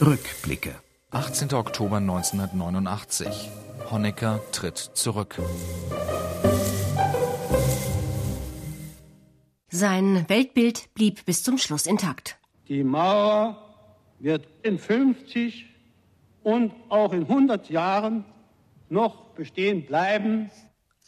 [0.00, 0.76] Rückblicke.
[1.10, 1.54] 18.
[1.54, 3.50] Oktober 1989.
[3.90, 5.40] Honecker tritt zurück.
[9.70, 12.38] Sein Weltbild blieb bis zum Schluss intakt.
[12.68, 13.56] Die Mauer
[14.20, 15.66] wird in 50
[16.44, 18.24] und auch in 100 Jahren
[18.88, 20.48] noch bestehen bleiben.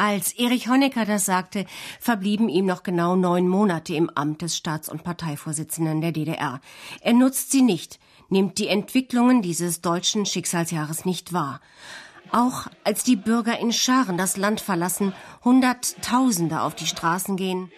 [0.03, 1.67] Als Erich Honecker das sagte,
[2.01, 6.63] verblieben ihm noch genau neun Monate im Amt des Staats- und Parteivorsitzenden der DDR.
[7.03, 8.01] Er nutzt sie nicht,
[8.31, 11.61] nimmt die Entwicklungen dieses deutschen Schicksalsjahres nicht wahr.
[12.33, 15.13] Auch als die Bürger in Scharen das Land verlassen,
[15.45, 17.71] Hunderttausende auf die Straßen gehen.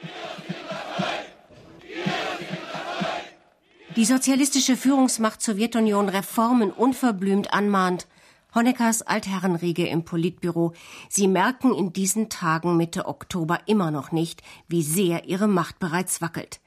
[3.97, 8.07] Die sozialistische Führungsmacht Sowjetunion Reformen unverblümt anmahnt,
[8.55, 10.73] Honeckers Altherrenriege im Politbüro.
[11.09, 16.20] Sie merken in diesen Tagen Mitte Oktober immer noch nicht, wie sehr ihre Macht bereits
[16.20, 16.60] wackelt.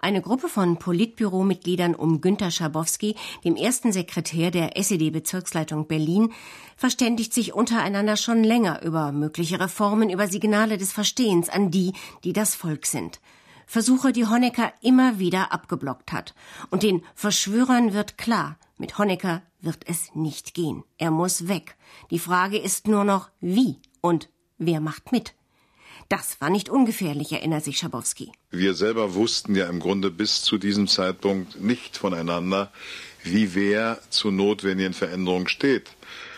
[0.00, 6.32] Eine Gruppe von Politbüromitgliedern um Günter Schabowski, dem ersten Sekretär der SED-Bezirksleitung Berlin,
[6.76, 11.92] verständigt sich untereinander schon länger über mögliche Reformen, über Signale des Verstehens an die,
[12.24, 13.20] die das Volk sind.
[13.72, 16.34] Versuche, die Honecker immer wieder abgeblockt hat.
[16.68, 20.84] Und den Verschwörern wird klar, mit Honecker wird es nicht gehen.
[20.98, 21.76] Er muss weg.
[22.10, 25.32] Die Frage ist nur noch, wie und wer macht mit?
[26.10, 28.30] Das war nicht ungefährlich, erinnert sich Schabowski.
[28.50, 32.70] Wir selber wussten ja im Grunde bis zu diesem Zeitpunkt nicht voneinander,
[33.22, 35.88] wie wer zu notwendigen Veränderungen steht.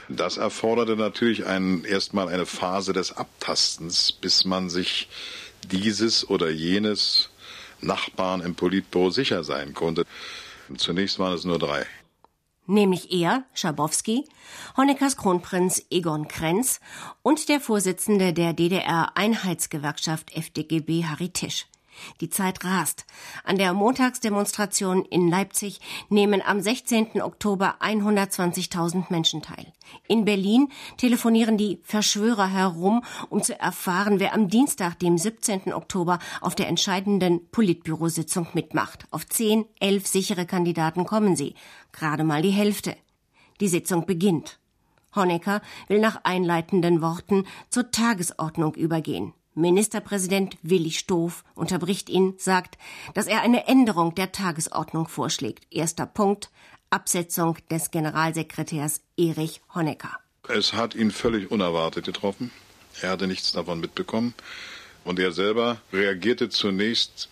[0.08, 5.08] Das erforderte natürlich einen, erstmal eine Phase des Abtastens, bis man sich
[5.72, 7.30] dieses oder jenes
[7.80, 10.04] Nachbarn im Politbüro sicher sein konnte.
[10.76, 11.86] Zunächst waren es nur drei.
[12.66, 14.24] Nämlich er, Schabowski,
[14.76, 16.80] Honeckers Kronprinz Egon Krenz
[17.22, 21.66] und der Vorsitzende der DDR-Einheitsgewerkschaft FDGB Harry Tisch.
[22.20, 23.06] Die Zeit rast.
[23.44, 27.22] An der Montagsdemonstration in Leipzig nehmen am 16.
[27.22, 29.72] Oktober 120.000 Menschen teil.
[30.08, 35.72] In Berlin telefonieren die Verschwörer herum, um zu erfahren, wer am Dienstag, dem 17.
[35.72, 39.06] Oktober, auf der entscheidenden Politbürositzung mitmacht.
[39.10, 41.54] Auf zehn, elf sichere Kandidaten kommen sie.
[41.92, 42.96] Gerade mal die Hälfte.
[43.60, 44.58] Die Sitzung beginnt.
[45.14, 49.32] Honecker will nach einleitenden Worten zur Tagesordnung übergehen.
[49.54, 52.76] Ministerpräsident Willi Stoff unterbricht ihn, sagt,
[53.14, 55.66] dass er eine Änderung der Tagesordnung vorschlägt.
[55.70, 56.50] Erster Punkt
[56.90, 60.18] Absetzung des Generalsekretärs Erich Honecker.
[60.48, 62.50] Es hat ihn völlig unerwartet getroffen.
[63.00, 64.34] Er hatte nichts davon mitbekommen.
[65.04, 67.28] Und er selber reagierte zunächst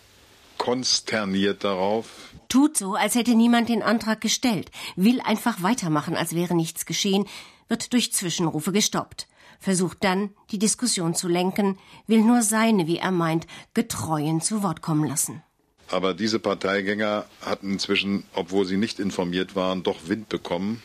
[0.57, 2.07] konsterniert darauf.
[2.47, 7.25] Tut so, als hätte niemand den Antrag gestellt, will einfach weitermachen, als wäre nichts geschehen,
[7.67, 9.27] wird durch Zwischenrufe gestoppt
[9.63, 14.81] versucht dann, die Diskussion zu lenken, will nur seine, wie er meint, Getreuen zu Wort
[14.81, 15.41] kommen lassen.
[15.89, 20.83] Aber diese Parteigänger hatten inzwischen, obwohl sie nicht informiert waren, doch Wind bekommen,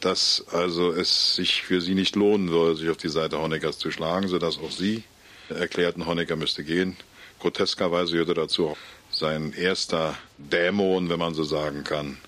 [0.00, 3.90] dass also es sich für sie nicht lohnen würde, sich auf die Seite Honeckers zu
[3.90, 5.04] schlagen, sodass auch sie
[5.48, 6.96] erklärten, Honecker müsste gehen.
[7.40, 8.78] Groteskerweise gehörte dazu auch
[9.10, 12.18] sein erster Dämon, wenn man so sagen kann,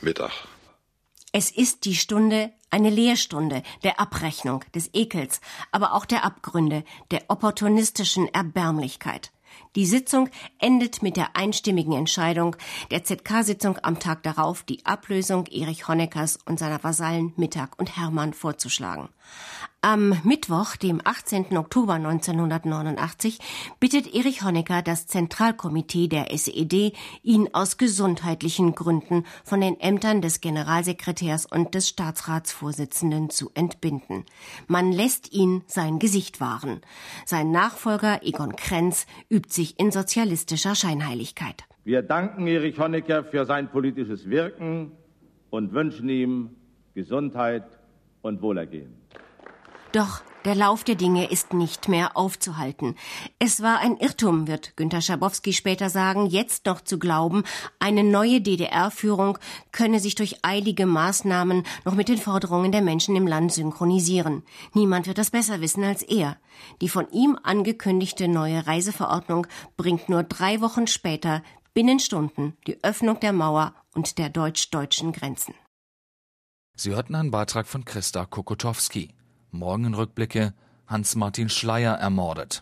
[0.00, 0.32] Mittag.
[1.32, 5.40] Es ist die Stunde, eine Lehrstunde der Abrechnung, des Ekels,
[5.72, 9.30] aber auch der Abgründe, der opportunistischen Erbärmlichkeit.
[9.78, 10.28] Die Sitzung
[10.58, 12.56] endet mit der einstimmigen Entscheidung
[12.90, 18.34] der ZK-Sitzung am Tag darauf, die Ablösung Erich Honeckers und seiner Vasallen Mittag und Hermann
[18.34, 19.08] vorzuschlagen.
[19.80, 21.56] Am Mittwoch, dem 18.
[21.56, 23.38] Oktober 1989,
[23.78, 30.40] bittet Erich Honecker das Zentralkomitee der SED, ihn aus gesundheitlichen Gründen von den Ämtern des
[30.40, 34.24] Generalsekretärs und des Staatsratsvorsitzenden zu entbinden.
[34.66, 36.80] Man lässt ihn sein Gesicht wahren.
[37.24, 41.64] Sein Nachfolger Egon Krenz übt sich in sozialistischer Scheinheiligkeit.
[41.84, 44.92] Wir danken Erich Honecker für sein politisches Wirken
[45.50, 46.50] und wünschen ihm
[46.94, 47.64] Gesundheit
[48.22, 48.94] und Wohlergehen.
[49.92, 52.94] Doch der Lauf der Dinge ist nicht mehr aufzuhalten.
[53.38, 57.42] Es war ein Irrtum, wird Günter Schabowski später sagen, jetzt noch zu glauben,
[57.80, 59.38] eine neue DDR-Führung
[59.72, 64.42] könne sich durch eilige Maßnahmen noch mit den Forderungen der Menschen im Land synchronisieren.
[64.74, 66.36] Niemand wird das besser wissen als er.
[66.80, 69.46] Die von ihm angekündigte neue Reiseverordnung
[69.76, 71.42] bringt nur drei Wochen später
[71.74, 75.54] binnen Stunden die Öffnung der Mauer und der deutsch-deutschen Grenzen.
[76.74, 79.10] Sie hörten einen Beitrag von Christa Kokotowski.
[79.50, 80.54] Morgenrückblicke
[80.86, 82.56] Hans-Martin Schleier ermordet.